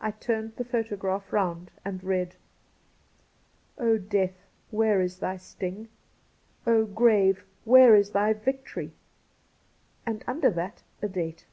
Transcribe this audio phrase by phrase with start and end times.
[0.00, 2.34] I turned the photograph round and read:'
[3.88, 5.86] O death, where is thy sting?
[6.64, 8.90] grave, where is thy victory?'
[10.04, 11.46] and under that a date.